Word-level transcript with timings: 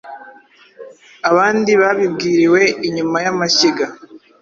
abandi 1.29 1.71
babibwiriwe 1.81 2.61
inyuma 2.87 3.17
y’amashyiga. 3.25 3.85